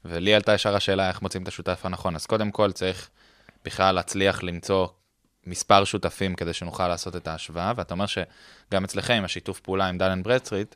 ולי 0.04 0.34
עלתה 0.34 0.54
ישר 0.54 0.76
השאלה 0.76 1.08
איך 1.08 1.22
מוצאים 1.22 1.42
את 1.42 1.48
השותף 1.48 1.80
הנכון. 1.84 2.14
אז 2.14 2.26
קודם 2.26 2.50
כל 2.50 2.72
צריך 2.72 3.08
בכלל 3.64 3.94
להצליח 3.94 4.42
למצוא 4.42 4.86
מספר 5.46 5.84
שותפים 5.84 6.34
כדי 6.34 6.52
שנוכל 6.52 6.88
לעשות 6.88 7.16
את 7.16 7.28
ההשוואה, 7.28 7.72
ואתה 7.76 7.94
אומר 7.94 8.06
שגם 8.06 8.84
אצלכם 8.84 9.22
השיתוף 9.24 9.60
פעולה 9.60 9.88
עם 9.88 9.98
Dun & 9.98 10.22
Bradstreet, 10.22 10.74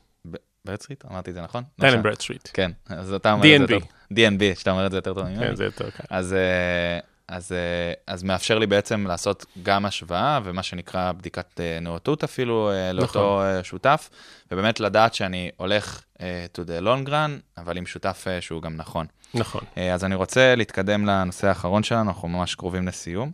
Bradstreet? 0.65 1.05
אמרתי 1.05 1.29
את 1.29 1.35
זה 1.35 1.41
נכון? 1.41 1.63
Dun 1.79 1.93
לא. 1.93 2.01
Bradstreet. 2.01 2.49
כן, 2.53 2.71
אז 2.89 3.13
אתה 3.13 3.31
אומר 3.31 3.55
את 3.55 3.59
זה 3.59 3.65
D&B. 3.65 3.71
יותר... 3.71 3.85
D&B, 4.13 4.59
שאתה 4.59 4.71
אומר 4.71 4.85
את 4.85 4.91
זה 4.91 4.97
יותר 4.97 5.13
טוב 5.13 5.23
ממני. 5.23 5.47
כן, 5.47 5.55
זה 5.55 5.65
יותר 5.65 5.89
קל. 5.89 6.03
אז, 6.09 6.33
אה, 6.33 6.99
אז, 7.27 7.51
אה, 7.51 7.93
אז 8.07 8.23
מאפשר 8.23 8.59
לי 8.59 8.67
בעצם 8.67 9.07
לעשות 9.07 9.45
גם 9.63 9.85
השוואה, 9.85 10.39
ומה 10.43 10.63
שנקרא 10.63 11.11
בדיקת 11.11 11.59
אה, 11.59 11.79
נאותות 11.81 12.23
אפילו 12.23 12.71
אה, 12.71 12.93
לאותו 12.93 13.19
נכון. 13.19 13.45
אה, 13.45 13.63
שותף, 13.63 14.09
ובאמת 14.51 14.79
לדעת 14.79 15.13
שאני 15.13 15.51
הולך 15.57 16.01
אה, 16.21 16.45
to 16.57 16.61
the 16.61 16.83
long 16.85 17.09
run, 17.09 17.57
אבל 17.57 17.77
עם 17.77 17.85
שותף 17.85 18.25
אה, 18.27 18.41
שהוא 18.41 18.61
גם 18.61 18.75
נכון. 18.75 19.05
נכון. 19.33 19.61
אה, 19.77 19.93
אז 19.93 20.03
אני 20.03 20.15
רוצה 20.15 20.55
להתקדם 20.55 21.05
לנושא 21.05 21.47
האחרון 21.47 21.83
שלנו, 21.83 22.09
אנחנו 22.09 22.27
ממש 22.27 22.55
קרובים 22.55 22.87
לסיום. 22.87 23.31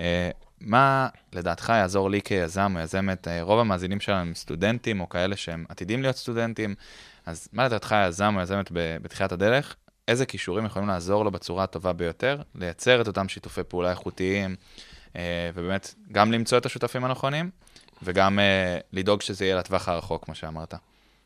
אה, 0.00 0.30
מה 0.60 1.08
לדעתך 1.32 1.72
יעזור 1.76 2.10
לי 2.10 2.22
כיזם 2.22 2.72
או 2.76 2.80
יזמת? 2.80 3.28
אה, 3.28 3.42
רוב 3.42 3.60
המאזינים 3.60 4.00
שלנו 4.00 4.20
הם 4.20 4.34
סטודנטים 4.34 5.00
או 5.00 5.08
כאלה 5.08 5.36
שהם 5.36 5.64
עתידים 5.68 6.02
להיות 6.02 6.16
סטודנטים, 6.16 6.74
אז 7.26 7.48
מה 7.52 7.64
לדעתך 7.64 7.94
יזם 8.08 8.36
או 8.36 8.40
יזמת 8.40 8.68
בתחילת 8.72 9.32
הדרך? 9.32 9.76
איזה 10.08 10.26
כישורים 10.26 10.66
יכולים 10.66 10.88
לעזור 10.88 11.24
לו 11.24 11.30
בצורה 11.30 11.64
הטובה 11.64 11.92
ביותר, 11.92 12.42
לייצר 12.54 13.00
את 13.00 13.06
אותם 13.06 13.28
שיתופי 13.28 13.62
פעולה 13.68 13.90
איכותיים, 13.90 14.56
אה, 15.16 15.50
ובאמת 15.54 15.94
גם 16.12 16.32
למצוא 16.32 16.58
את 16.58 16.66
השותפים 16.66 17.04
הנכונים, 17.04 17.50
וגם 18.02 18.38
אה, 18.38 18.78
לדאוג 18.92 19.22
שזה 19.22 19.44
יהיה 19.44 19.56
לטווח 19.56 19.88
הרחוק, 19.88 20.24
כמו 20.24 20.34
שאמרת. 20.34 20.74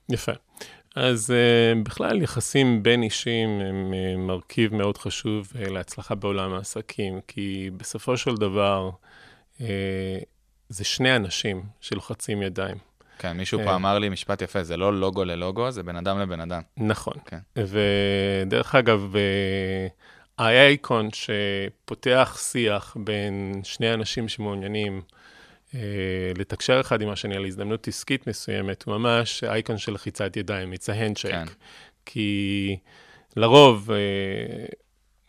יפה. 0.09 0.33
אז 0.97 1.31
uh, 1.31 1.79
בכלל 1.85 2.23
יחסים 2.23 2.83
בין 2.83 3.03
אישים 3.03 3.61
הם 3.61 3.95
מרכיב 4.27 4.75
מאוד 4.75 4.99
חשוב 4.99 5.53
להצלחה 5.55 6.15
בעולם 6.15 6.55
העסקים, 6.55 7.21
כי 7.29 7.71
בסופו 7.77 8.17
של 8.17 8.35
דבר 8.35 8.91
זה 10.69 10.85
שני 10.85 11.17
אנשים 11.17 11.63
שלוחצים 11.81 12.43
ידיים. 12.43 12.77
כן, 13.23 13.37
מישהו 13.37 13.59
אה. 13.59 13.65
פה 13.65 13.75
אמר 13.75 13.99
לי 13.99 14.09
משפט 14.09 14.43
יפה, 14.43 14.63
זה 14.63 14.77
לא 14.77 15.01
לוגו 15.01 15.25
ללוגו, 15.25 15.71
זה 15.71 15.83
בין 15.83 15.97
אדם 15.97 16.19
לבין 16.19 16.41
אדם. 16.41 16.63
נכון. 16.77 17.15
כן. 17.27 17.39
ודרך 17.57 18.75
אגב, 18.75 19.17
אה, 19.17 19.87
האייקון 20.39 21.09
שפותח 21.13 22.39
שיח 22.43 22.97
בין 23.01 23.61
שני 23.65 23.95
אנשים 23.95 24.29
שמעוניינים 24.29 25.03
אה, 25.75 25.81
לתקשר 26.39 26.81
אחד 26.81 27.03
עם 27.03 27.09
השני 27.09 27.37
על 27.37 27.47
הזדמנות 27.47 27.89
עסקית 27.89 28.27
מסוימת, 28.27 28.83
הוא 28.83 28.97
ממש 28.97 29.45
אייקון 29.45 29.79
של 29.79 29.93
לחיצת 29.93 30.37
ידיים, 30.37 30.73
it's 30.73 30.87
a 30.87 30.89
handshake. 30.89 31.31
כן. 31.31 31.45
כי 32.07 32.77
לרוב, 33.37 33.91
אה, 33.91 33.97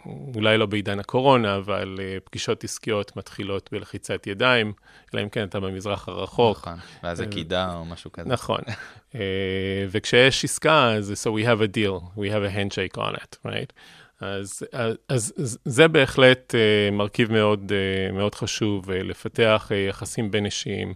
אולי 0.06 0.58
לא 0.58 0.66
בעידן 0.66 1.00
הקורונה, 1.00 1.56
אבל 1.56 2.00
אה, 2.02 2.18
פגישות 2.24 2.64
עסקיות 2.64 3.18
מתחילות 3.18 3.70
בלחיצת 3.72 4.28
ידיים, 4.28 4.74
אלא 5.14 5.24
אם 5.24 5.30
כן 5.30 5.44
אתה 5.44 5.60
במזרח 5.60 6.08
הרחוק. 6.08 6.58
נכון, 6.58 6.80
ואז 7.04 7.18
זה 7.18 7.24
אה, 7.24 7.30
קידה 7.30 7.76
או 7.76 7.86
משהו 7.86 8.12
כזה. 8.12 8.30
נכון. 8.30 8.60
אה, 9.16 9.86
וכשיש 9.92 10.46
עסקה, 10.46 10.94
אז 10.94 11.14
so 11.24 11.30
we 11.30 11.46
have 11.46 11.62
a 11.62 11.76
deal, 11.76 12.18
we 12.18 12.30
have 12.30 12.52
a 12.52 12.56
handshake 12.56 12.98
on 12.98 13.16
it, 13.16 13.36
right? 13.46 13.74
אז, 14.22 14.64
אז, 14.74 15.34
אז 15.38 15.58
זה 15.66 15.88
בהחלט 15.88 16.56
מרכיב 16.92 17.32
מאוד, 17.32 17.72
מאוד 18.14 18.36
חשוב, 18.36 18.92
לפתח 18.92 19.72
יחסים 19.90 20.32
בין 20.32 20.46
אישיים, 20.46 20.94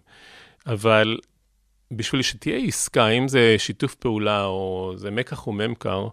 אבל 0.67 1.17
בשביל 1.91 2.21
שתהיה 2.21 2.57
עסקה, 2.57 3.07
אם 3.07 3.27
זה 3.27 3.55
שיתוף 3.57 3.95
פעולה 3.95 4.45
או 4.45 4.93
זה 4.95 5.11
מקח 5.11 5.47
וממכר, 5.47 6.07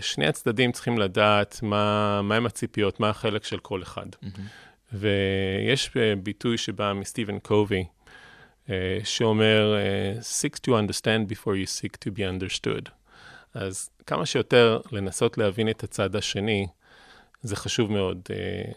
שני 0.00 0.26
הצדדים 0.26 0.72
צריכים 0.72 0.98
לדעת 0.98 1.58
מה, 1.62 2.22
מהם 2.22 2.46
הציפיות, 2.46 3.00
מה 3.00 3.08
החלק 3.08 3.44
של 3.44 3.58
כל 3.58 3.82
אחד. 3.82 4.06
מהמם. 4.22 4.46
ויש 4.92 5.90
אה, 5.96 6.16
ביטוי 6.22 6.58
שבא 6.58 6.92
מסטיבן 6.92 7.38
קובי, 7.38 7.84
אה, 8.70 8.98
שאומר, 9.04 9.74
אה, 9.76 10.20
seek 10.20 10.54
to 10.66 10.70
understand 10.70 11.32
before 11.32 11.54
you 11.54 11.80
seek 11.80 11.96
to 12.04 12.10
be 12.10 12.20
understood. 12.20 12.90
אז 13.54 13.90
כמה 14.06 14.26
שיותר 14.26 14.80
לנסות 14.92 15.38
להבין 15.38 15.68
את 15.68 15.84
הצד 15.84 16.16
השני, 16.16 16.66
זה 17.42 17.56
חשוב 17.56 17.92
מאוד. 17.92 18.20
אה, 18.30 18.72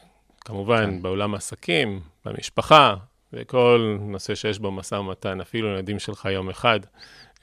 כמובן, 0.46 0.86
כן. 0.86 1.02
בעולם 1.02 1.34
העסקים, 1.34 2.00
במשפחה, 2.26 2.96
וכל 3.34 3.98
נושא 4.02 4.36
שיש 4.36 4.60
בו 4.60 4.72
משא 4.72 4.96
ומתן, 4.96 5.42
אפילו 5.42 5.68
ילדים 5.68 6.00
שלך 6.00 6.26
יום 6.26 6.50
אחד, 6.50 6.80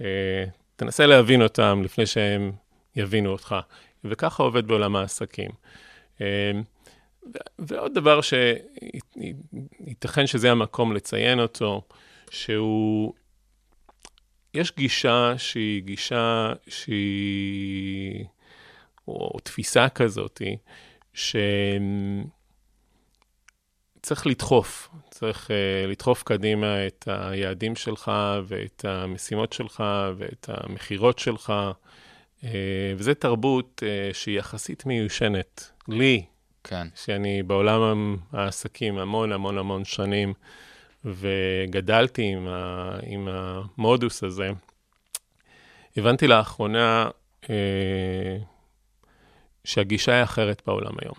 אה, 0.01 0.45
תנסה 0.77 1.07
להבין 1.07 1.43
אותם 1.43 1.83
לפני 1.85 2.07
שהם 2.07 2.53
יבינו 2.97 3.31
אותך. 3.31 3.55
וככה 4.05 4.43
עובד 4.43 4.67
בעולם 4.67 4.97
העסקים. 4.97 5.51
ו- 6.21 6.25
ועוד 7.59 7.95
דבר 7.95 8.21
שייתכן 9.81 10.27
שזה 10.27 10.51
המקום 10.51 10.93
לציין 10.93 11.41
אותו, 11.41 11.83
שהוא, 12.31 13.15
יש 14.55 14.73
גישה 14.77 15.35
שהיא 15.39 15.83
גישה 15.83 16.53
שהיא, 16.69 18.25
או 19.09 19.39
תפיסה 19.43 19.89
כזאתי, 19.89 20.57
שצריך 21.15 21.87
לדחוף, 24.27 24.89
צריך 25.11 25.47
uh, 25.47 25.53
לדחוף 25.89 26.23
קדימה 26.23 26.87
את 26.87 27.09
היעדים 27.11 27.77
שלך 27.77 28.13
ואת 28.47 28.85
המשימות 28.85 29.53
שלך 29.53 29.85
ואת 30.17 30.49
המכירות 30.49 31.19
שלך, 31.19 31.53
וזו 32.97 33.15
תרבות 33.15 33.83
uh, 33.85 34.15
שהיא 34.15 34.39
יחסית 34.39 34.87
מיושנת. 34.87 35.71
לי, 35.89 36.25
כן, 36.65 36.87
שאני 36.95 37.43
בעולם 37.43 38.17
העסקים 38.33 38.99
המון 38.99 39.33
המון 39.33 39.59
המון 39.59 39.85
שנים, 39.85 40.35
וגדלתי 41.05 42.23
עם, 42.23 42.49
ה, 42.49 42.97
עם 43.03 43.29
המודוס 43.29 44.25
הזה, 44.25 44.51
הבנתי 45.97 46.27
לאחרונה 46.27 47.11
אה, 47.51 48.37
שהגישה 49.65 50.15
היא 50.15 50.25
אחרת 50.25 50.63
בעולם 50.67 50.93
היום. 51.03 51.15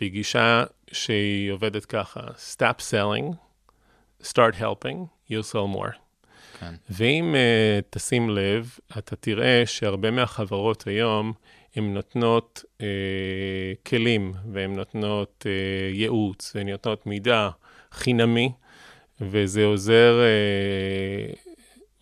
והיא 0.00 0.10
גישה 0.12 0.64
שהיא 0.92 1.52
עובדת 1.52 1.84
ככה, 1.84 2.20
stop 2.20 2.80
selling, 2.90 3.34
start 4.22 4.54
helping, 4.60 5.30
you'll 5.30 5.52
sell 5.52 5.76
more. 5.76 6.07
כן. 6.60 6.74
ואם 6.90 7.34
uh, 7.34 7.84
תשים 7.90 8.30
לב, 8.30 8.78
אתה 8.98 9.16
תראה 9.16 9.62
שהרבה 9.66 10.10
מהחברות 10.10 10.86
היום, 10.86 11.32
הן 11.76 11.94
נותנות 11.94 12.64
uh, 12.78 12.82
כלים, 13.86 14.32
והן 14.52 14.76
נותנות 14.76 15.44
uh, 15.46 15.96
ייעוץ, 15.96 16.52
והן 16.54 16.68
נותנות 16.68 17.06
מידע 17.06 17.48
חינמי, 17.92 18.52
וזה 19.20 19.64
עוזר 19.64 20.20
uh, 20.20 21.38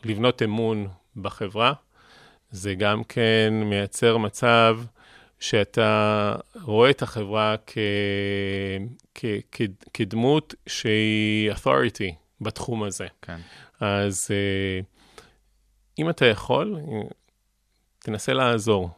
לבנות 0.04 0.42
אמון 0.42 0.88
בחברה. 1.16 1.72
זה 2.50 2.75
גם 2.75 3.04
כן 3.04 3.54
מייצר 3.64 4.16
מצב 4.16 4.78
שאתה 5.40 6.34
רואה 6.62 6.90
את 6.90 7.02
החברה 7.02 7.54
כ, 7.66 7.78
כ, 9.14 9.25
כ, 9.52 9.62
כדמות 9.94 10.54
שהיא 10.66 11.52
authority 11.52 12.14
בתחום 12.40 12.82
הזה. 12.82 13.06
כן. 13.22 13.40
אז 13.80 14.28
אה, 14.30 14.80
אם 15.99 16.11
אתה 16.11 16.26
יכול, 16.26 16.76
אה, 16.76 17.00
תנסה 17.99 18.33
לעזור. 18.33 18.90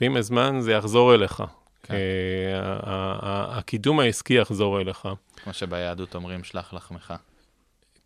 ועם 0.00 0.16
הזמן 0.16 0.56
זה 0.60 0.72
יחזור 0.72 1.14
אליך. 1.14 1.42
כן. 1.82 1.94
אה, 1.94 3.58
הקידום 3.58 4.00
העסקי 4.00 4.34
יחזור 4.34 4.80
אליך. 4.80 5.08
כמו 5.36 5.52
שביהדות 5.52 6.14
אומרים, 6.14 6.44
שלח 6.44 6.74
לחמך. 6.74 7.14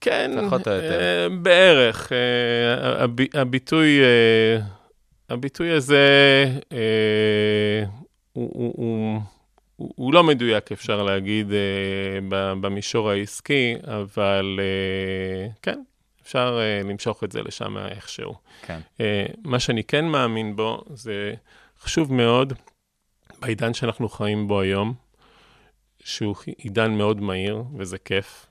כן, 0.01 0.31
פחות 0.47 0.69
או 0.69 0.73
יותר. 0.73 1.29
בערך. 1.43 2.13
הב- 2.99 3.37
הביטוי, 3.37 3.99
הביטוי 5.29 5.71
הזה 5.71 6.05
הוא, 8.33 8.51
הוא, 8.55 8.75
הוא, 8.77 9.21
הוא, 9.77 10.15
לא 10.15 10.25
מדויק, 10.25 10.73
אפשר 10.73 11.03
להגיד, 11.03 11.47
במישור 12.61 13.11
העסקי, 13.11 13.75
אבל 13.85 14.61
כן, 15.63 15.81
אפשר 16.23 16.59
אה, 16.61 16.83
למשוך 16.89 17.25
את 17.25 17.33
זה 17.33 17.43
לשם 17.43 17.77
איכשהו. 17.79 18.35
כן. 18.63 18.81
אה, 19.01 19.27
מה 19.45 19.61
שאני 19.61 19.85
כן 19.85 20.05
מאמין 20.05 20.57
בו, 20.57 20.85
זה 20.95 21.35
חשוב 21.81 22.13
מאוד 22.13 22.53
בעידן 23.41 23.75
שאנחנו 23.75 24.09
חיים 24.09 24.49
בו 24.49 24.61
היום, 24.61 24.95
שהוא 26.01 26.35
עידן 26.59 26.91
מאוד 26.91 27.21
מהיר, 27.21 27.65
וזה 27.79 27.99
כיף, 27.99 28.47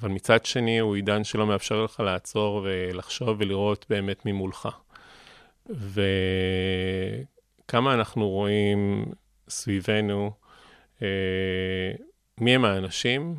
אבל 0.00 0.08
מצד 0.08 0.44
שני 0.44 0.78
הוא 0.78 0.94
עידן 0.94 1.24
שלא 1.24 1.46
מאפשר 1.46 1.84
לך 1.84 2.00
לעצור 2.00 2.60
ולחשוב 2.64 3.36
ולראות 3.40 3.86
באמת 3.90 4.26
ממולך. 4.26 4.68
וכמה 5.66 6.04
אנחנו 7.94 8.28
רואים 8.28 9.04
סביבנו, 9.48 10.32
אה, 11.02 11.92
מי 12.40 12.54
הם 12.54 12.64
האנשים 12.64 13.34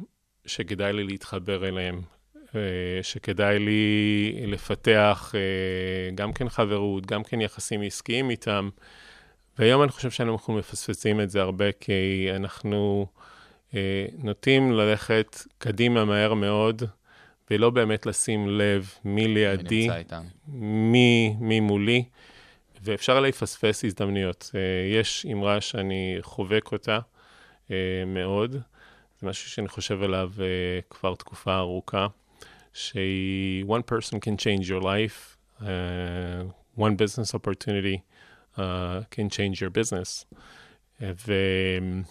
שכדאי 0.45 0.93
לי 0.93 1.03
להתחבר 1.03 1.67
אליהם, 1.67 2.01
שכדאי 3.01 3.59
לי 3.59 4.33
לפתח 4.47 5.33
אה, 5.35 6.15
גם 6.15 6.33
כן 6.33 6.49
חברות, 6.49 7.05
גם 7.05 7.23
כן 7.23 7.41
יחסים 7.41 7.81
עסקיים 7.81 8.29
איתם. 8.29 8.69
והיום 9.59 9.83
אני 9.83 9.91
חושב 9.91 10.11
שאנחנו 10.11 10.53
מפספסים 10.53 11.21
את 11.21 11.29
זה 11.29 11.41
הרבה, 11.41 11.71
כי 11.71 12.27
אנחנו 12.35 13.07
אה, 13.75 14.05
נוטים 14.17 14.71
ללכת 14.71 15.41
קדימה 15.57 16.05
מהר 16.05 16.33
מאוד, 16.33 16.83
ולא 17.51 17.69
באמת 17.69 18.05
לשים 18.05 18.47
לב 18.49 18.91
מי 19.05 19.27
לידי. 19.27 19.87
מי, 20.47 21.35
מי 21.39 21.59
מולי, 21.59 22.03
ואפשר 22.83 23.19
לפספס 23.19 23.85
הזדמנויות. 23.85 24.51
אה, 24.55 24.99
יש 24.99 25.25
אמרה 25.33 25.61
שאני 25.61 26.17
חובק 26.21 26.71
אותה 26.71 26.99
אה, 27.71 28.03
מאוד, 28.07 28.51
זה 29.19 29.27
משהו 29.27 29.49
שאני 29.49 29.67
חושב 29.67 30.03
עליו 30.03 30.31
אה, 30.39 30.45
כבר 30.89 31.15
תקופה 31.15 31.57
ארוכה, 31.57 32.07
שהיא 32.77 33.65
one 33.65 33.83
person 33.91 34.19
can 34.19 34.37
change 34.37 34.69
your 34.69 34.81
life, 34.81 35.37
uh, 35.61 35.65
one 36.77 36.95
business 36.95 37.33
opportunity 37.33 37.97
uh, 38.57 38.61
can 39.11 39.29
change 39.29 39.61
your 39.61 39.71
business. 39.79 40.25
ועם 41.01 42.03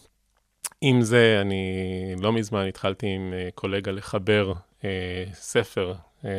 זה, 1.03 1.39
אני 1.41 2.15
לא 2.19 2.33
מזמן 2.33 2.67
התחלתי 2.67 3.07
עם 3.07 3.33
אה, 3.33 3.49
קולגה 3.55 3.93
לחבר 3.93 4.53
אה, 4.85 5.25
ספר, 5.33 5.95
אה, 6.25 6.31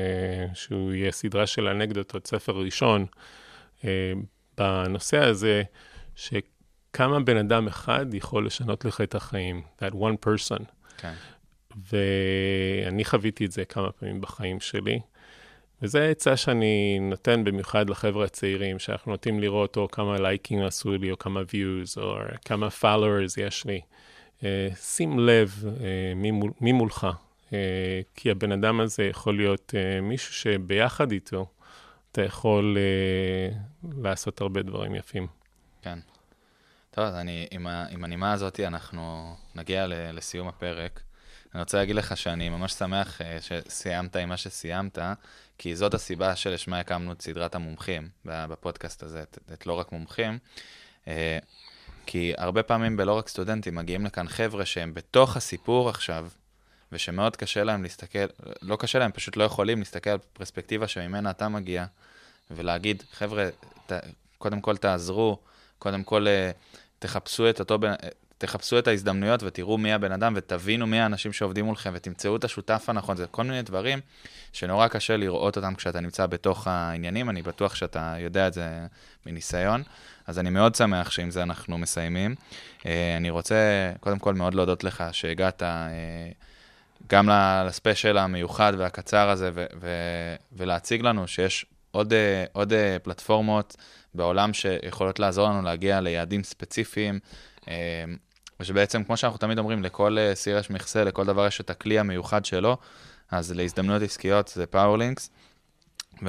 שהוא 0.54 0.94
יהיה 0.94 1.12
סדרה 1.12 1.48
של 1.48 1.68
אנקדוטות, 1.68 2.28
ספר 2.28 2.52
ראשון, 2.52 3.06
אה, 3.86 4.14
בנושא 4.58 5.18
הזה, 5.18 5.64
שכמה 6.16 7.20
בן 7.20 7.38
אדם 7.38 7.68
אחד 7.68 8.14
יכול 8.14 8.46
לשנות 8.46 8.86
לך 8.86 9.02
את 9.02 9.16
החיים, 9.16 9.62
that 9.80 9.94
one 9.94 10.26
person. 10.26 10.64
כן. 10.98 11.14
ואני 11.92 13.06
חוויתי 13.06 13.46
את 13.46 13.52
זה 13.52 13.66
כמה 13.66 13.92
פעמים 13.92 14.22
בחיים 14.22 14.60
שלי. 14.60 15.00
וזו 15.82 16.00
עצה 16.00 16.38
שאני 16.38 17.00
נותן 17.02 17.44
במיוחד 17.44 17.90
לחבר'ה 17.90 18.26
הצעירים, 18.26 18.80
שאנחנו 18.80 19.12
נוטים 19.12 19.40
לראות 19.40 19.78
או 19.78 19.88
כמה 19.92 20.20
לייקים 20.20 20.64
עשו 20.64 20.98
לי, 20.98 21.12
או 21.12 21.18
כמה 21.18 21.42
views, 21.42 22.02
או 22.02 22.18
כמה 22.46 22.68
followers 22.82 23.42
יש 23.42 23.66
לי. 23.66 23.82
Uh, 24.40 24.44
שים 24.76 25.20
לב 25.20 25.64
uh, 25.64 25.82
מי, 26.16 26.32
מול, 26.32 26.52
מי 26.62 26.72
מולך, 26.72 27.08
uh, 27.50 27.54
כי 28.16 28.32
הבן 28.32 28.52
אדם 28.52 28.80
הזה 28.80 29.04
יכול 29.04 29.38
להיות 29.38 29.74
uh, 29.76 30.02
מישהו 30.02 30.34
שביחד 30.34 31.12
איתו 31.12 31.46
אתה 32.12 32.22
יכול 32.22 32.78
uh, 33.84 33.88
לעשות 34.02 34.42
הרבה 34.42 34.62
דברים 34.62 34.96
יפים. 34.96 35.28
כן. 35.82 36.00
טוב, 36.92 37.06
אז 37.06 37.16
אני, 37.16 37.48
עם, 37.52 37.68
עם 37.68 38.04
הנימה 38.04 38.34
הזאת 38.34 38.60
אנחנו 38.60 39.36
נגיע 39.56 39.86
לסיום 39.90 40.48
הפרק. 40.48 41.02
אני 41.54 41.62
רוצה 41.62 41.78
להגיד 41.78 41.96
לך 41.96 42.18
שאני 42.18 42.50
ממש 42.50 42.74
שמח 42.74 43.22
אה, 43.22 43.38
שסיימת 43.42 44.16
עם 44.16 44.30
מה 44.30 44.38
שסיימת, 44.38 45.00
כי 45.58 45.76
זאת 45.76 45.94
הסיבה 45.94 46.36
שלשמה 46.36 46.80
הקמנו 46.80 47.12
את 47.12 47.22
סדרת 47.22 47.56
המומחים 47.56 48.10
בפודקאסט 48.26 49.04
הזה, 49.04 49.22
את, 49.22 49.38
את 49.54 49.68
לא 49.68 49.74
רק 49.74 49.92
מומחים. 49.92 50.38
אה, 51.08 51.40
כי 52.06 52.34
הרבה 52.38 52.64
פעמים 52.64 52.98
בלא 52.98 53.18
רק 53.18 53.28
סטודנטים 53.28 53.76
מגיעים 53.76 54.06
לכאן 54.06 54.28
חבר'ה 54.28 54.66
שהם 54.66 54.94
בתוך 54.94 55.38
הסיפור 55.38 55.90
עכשיו, 55.90 56.28
ושמאוד 56.92 57.36
קשה 57.36 57.64
להם 57.64 57.84
להסתכל, 57.84 58.26
לא 58.62 58.76
קשה 58.76 59.00
להם, 59.00 59.12
פשוט 59.12 59.38
לא 59.38 59.44
יכולים 59.44 59.80
להסתכל 59.80 60.10
על 60.10 60.18
פרספקטיבה 60.34 60.88
שממנה 60.88 61.30
אתה 61.30 61.50
מגיע, 61.50 61.86
ולהגיד, 62.52 63.04
חבר'ה, 63.12 63.50
ת, 63.86 63.92
קודם 64.38 64.62
כל 64.62 64.78
תעזרו, 64.78 65.40
קודם 65.80 66.04
כל 66.04 66.28
אה, 66.28 66.52
תחפשו 67.00 67.50
את 67.50 67.60
אותו 67.60 67.80
בן... 67.80 67.94
תחפשו 68.38 68.80
את 68.80 68.88
ההזדמנויות 68.88 69.44
ותראו 69.44 69.78
מי 69.78 69.94
הבן 69.94 70.12
אדם 70.12 70.34
ותבינו 70.36 70.88
מי 70.88 71.00
האנשים 71.00 71.34
שעובדים 71.34 71.66
מולכם 71.66 71.92
ותמצאו 71.94 72.36
את 72.36 72.44
השותף 72.44 72.86
הנכון. 72.88 73.18
זה 73.18 73.28
כל 73.28 73.44
מיני 73.44 73.62
דברים 73.62 74.00
שנורא 74.54 74.88
קשה 74.88 75.18
לראות 75.18 75.58
אותם 75.58 75.76
כשאתה 75.76 76.00
נמצא 76.00 76.26
בתוך 76.26 76.68
העניינים, 76.68 77.30
אני 77.30 77.42
בטוח 77.42 77.76
שאתה 77.76 78.16
יודע 78.20 78.48
את 78.48 78.54
זה 78.54 78.88
מניסיון. 79.26 79.84
אז 80.28 80.40
אני 80.40 80.50
מאוד 80.50 80.76
שמח 80.76 81.12
שעם 81.12 81.32
זה 81.32 81.44
אנחנו 81.44 81.78
מסיימים. 81.78 82.36
אה, 82.86 83.18
אני 83.18 83.30
רוצה 83.30 83.92
קודם 84.00 84.20
כל 84.20 84.34
מאוד 84.34 84.54
להודות 84.54 84.84
לך 84.84 85.04
שהגעת 85.12 85.64
אה, 85.64 85.90
גם 87.10 87.30
לספיישל 87.68 88.18
המיוחד 88.18 88.74
והקצר 88.78 89.30
הזה 89.30 89.52
ולהציג 90.52 91.02
לנו 91.02 91.28
שיש 91.28 91.66
עוד, 91.92 92.14
אה, 92.14 92.46
עוד 92.54 92.74
פלטפורמות 93.04 93.76
בעולם 94.14 94.54
שיכולות 94.54 95.20
לעזור 95.20 95.50
לנו 95.50 95.62
להגיע 95.62 96.02
ליעדים 96.02 96.44
ספציפיים. 96.44 97.20
ושבעצם, 98.60 99.04
כמו 99.04 99.18
שאנחנו 99.18 99.38
תמיד 99.38 99.60
אומרים, 99.60 99.84
לכל 99.84 100.18
סיר 100.34 100.58
יש 100.58 100.70
מכסה, 100.70 101.04
לכל 101.04 101.26
דבר 101.26 101.48
יש 101.48 101.62
את 101.62 101.70
הכלי 101.70 102.00
המיוחד 102.00 102.46
שלו, 102.46 102.78
אז 103.32 103.52
להזדמנויות 103.52 104.02
עסקיות 104.02 104.48
זה 104.48 104.66
Powerlinx. 104.66 105.30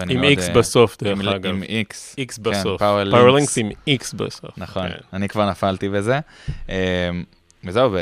עם 0.09 0.25
איקס 0.25 0.49
בסוף, 0.49 0.97
דרך 1.03 1.27
אגב. 1.27 1.51
עם 1.51 1.63
איקס. 1.63 2.15
איקס 2.19 2.39
בסוף. 2.39 2.81
Powerlinx. 2.81 3.59
עם 3.59 3.71
איקס 3.87 4.13
בסוף. 4.13 4.59
נכון, 4.59 4.89
כן. 4.89 4.97
אני 5.13 5.29
כבר 5.29 5.51
נפלתי 5.51 5.89
בזה. 5.89 6.21
וזהו, 7.65 7.97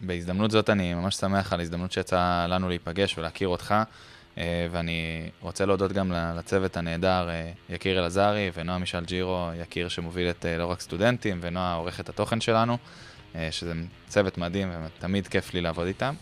בהזדמנות 0.00 0.50
זאת 0.50 0.70
אני 0.70 0.94
ממש 0.94 1.16
שמח 1.16 1.52
על 1.52 1.60
ההזדמנות 1.60 1.92
שיצא 1.92 2.46
לנו 2.48 2.68
להיפגש 2.68 3.18
ולהכיר 3.18 3.48
אותך. 3.48 3.74
ואני 4.70 5.30
רוצה 5.40 5.66
להודות 5.66 5.92
גם 5.92 6.12
לצוות 6.38 6.76
הנהדר, 6.76 7.28
יקיר 7.68 7.98
אלעזרי 7.98 8.50
ונועה 8.54 8.78
מישל 8.78 9.04
ג'ירו, 9.04 9.50
יקיר 9.62 9.88
שמוביל 9.88 10.30
את 10.30 10.46
לא 10.58 10.66
רק 10.66 10.80
סטודנטים, 10.80 11.38
ונועה 11.42 11.74
עורכת 11.74 12.08
התוכן 12.08 12.40
שלנו. 12.40 12.78
שזה 13.50 13.72
צוות 14.08 14.38
מדהים 14.38 14.68
ותמיד 14.86 15.28
כיף 15.28 15.54
לי 15.54 15.60
לעבוד 15.60 15.86
איתם. 15.86 16.14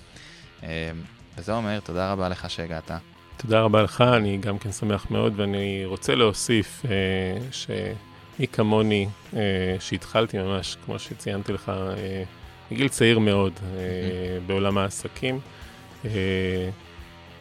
וזהו, 1.39 1.63
מאיר, 1.63 1.81
תודה 1.81 2.13
רבה 2.13 2.29
לך 2.29 2.51
שהגעת. 2.51 2.91
תודה 3.37 3.61
רבה 3.61 3.83
לך, 3.83 4.01
אני 4.01 4.37
גם 4.37 4.59
כן 4.59 4.73
שמח 4.73 5.11
מאוד, 5.11 5.41
ואני 5.41 5.83
רוצה 5.85 6.15
להוסיף 6.15 6.83
אה, 6.85 6.91
שמי 7.51 8.47
כמוני, 8.47 9.09
אה, 9.37 9.41
שהתחלתי 9.81 10.39
ממש, 10.39 10.77
כמו 10.85 10.99
שציינתי 10.99 11.53
לך, 11.53 11.69
אה, 11.69 12.23
מגיל 12.71 12.89
צעיר 12.89 13.19
מאוד 13.19 13.53
אה, 13.65 13.79
בעולם 14.47 14.79
העסקים, 14.79 15.41
אה, 16.05 16.11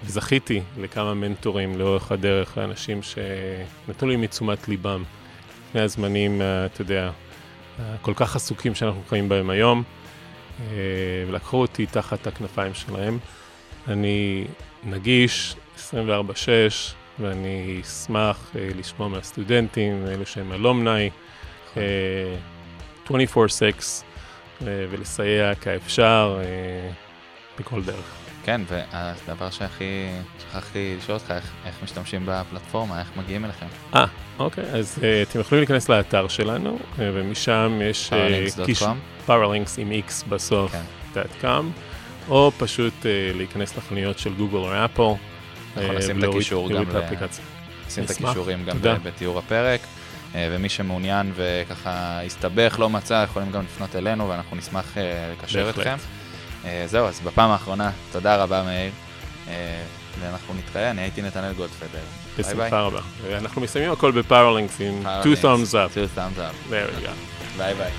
וזכיתי 0.05 0.61
לכמה 0.77 1.13
מנטורים 1.13 1.79
לאורך 1.79 2.11
הדרך, 2.11 2.57
אנשים 2.57 2.99
שנתנו 3.03 4.09
לי 4.09 4.15
מתשומת 4.15 4.67
ליבם. 4.67 5.03
לפני 5.69 5.81
הזמנים, 5.81 6.41
אה, 6.41 6.65
אתה 6.65 6.81
יודע, 6.81 7.11
כל 8.01 8.13
כך 8.15 8.35
עסוקים 8.35 8.75
שאנחנו 8.75 9.01
חיים 9.09 9.29
בהם 9.29 9.49
היום, 9.49 9.83
אה, 10.61 10.65
ולקחו 11.27 11.57
אותי 11.57 11.85
תחת 11.85 12.27
הכנפיים 12.27 12.73
שלהם. 12.73 13.19
אני 13.87 14.45
נגיש 14.83 15.55
24/6, 15.77 16.93
ואני 17.19 17.79
אשמח 17.81 18.51
אה, 18.55 18.69
לשמוע 18.75 19.07
מהסטודנטים, 19.07 20.05
אלה 20.07 20.25
שהם 20.25 20.51
אלומני, 20.51 21.09
24/6, 23.07 24.03
ולסייע 24.61 25.55
כאפשר 25.55 26.39
בכל 27.59 27.83
דרך. 27.83 28.22
כן, 28.43 28.61
והדבר 28.67 29.49
שהכי 29.49 30.09
שכחתי 30.39 30.95
לשאול 30.97 31.17
אותך, 31.17 31.31
איך, 31.31 31.51
איך 31.65 31.75
משתמשים 31.83 32.21
בפלטפורמה, 32.25 32.99
איך 32.99 33.11
מגיעים 33.17 33.45
אליכם? 33.45 33.65
אה, 33.95 34.05
אוקיי, 34.39 34.63
אז 34.63 34.99
uh, 34.99 35.29
אתם 35.29 35.39
יכולים 35.39 35.59
להיכנס 35.61 35.89
לאתר 35.89 36.27
שלנו, 36.27 36.77
uh, 36.77 36.99
ומשם 36.99 37.79
יש... 37.83 38.09
powerlinks.com? 38.09 39.27
powerlinks 39.27 39.71
עם 39.77 39.91
x 40.07 40.29
בסוף, 40.29 40.71
כן. 41.13 41.21
.com, 41.41 41.63
או 42.29 42.51
פשוט 42.57 42.93
uh, 43.01 43.05
להיכנס 43.37 43.77
לחנויות 43.77 44.19
של 44.19 44.33
גוגל 44.33 44.57
או 44.57 44.85
אפל. 44.85 45.03
אנחנו 45.77 45.93
נשים 45.93 46.19
את 46.19 46.29
הקישור 46.29 46.69
גם, 46.69 46.83
האפליקציה. 46.95 47.43
נשים 47.87 48.03
את 48.03 48.09
נשמח. 48.09 48.29
הקישורים 48.29 48.65
גם. 48.65 48.97
בתיאור 49.03 49.39
הפרק. 49.39 49.79
ומי 50.35 50.69
שמעוניין 50.69 51.31
וככה 51.35 52.21
הסתבך, 52.25 52.75
לא 52.79 52.89
מצא, 52.89 53.23
יכולים 53.23 53.51
גם 53.51 53.63
לפנות 53.63 53.95
אלינו 53.95 54.29
ואנחנו 54.29 54.57
נשמח 54.57 54.97
לקשר. 55.31 55.69
אתכם. 55.69 55.95
אה, 56.65 56.83
זהו, 56.87 57.07
אז 57.07 57.19
בפעם 57.19 57.51
האחרונה, 57.51 57.91
תודה 58.11 58.35
רבה 58.35 58.63
מאיר. 58.63 58.91
אה, 59.47 59.83
ואנחנו 60.19 60.53
נתראה, 60.53 60.91
אני 60.91 61.01
הייתי 61.01 61.21
נתנאל 61.21 61.53
גולדפדר. 61.53 61.87
ביי 62.37 62.43
ביי. 62.45 62.53
בשמחה 62.53 62.81
רבה. 62.81 62.99
אנחנו 63.37 63.61
מסיימים 63.61 63.91
הכל 63.91 64.11
ב 64.11 64.18
Powerlinx 64.18 64.81
עם 64.81 65.03
two 65.23 65.37
thumbs 65.41 65.71
up. 65.73 65.95
two 65.95 66.17
thumbs 66.17 66.39
up. 66.39 66.71
There 66.71 67.01
we 67.01 67.05
go. 67.05 67.11
ביי 67.57 67.73
ביי. 67.73 67.91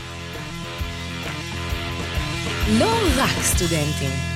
לא 2.79 2.91
רק 3.17 3.43
סטודנטים. 3.43 4.34